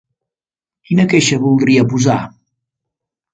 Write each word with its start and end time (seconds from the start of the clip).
Quina 0.89 1.05
queixa 1.11 1.39
voldria 1.43 1.85
posar? 1.93 2.17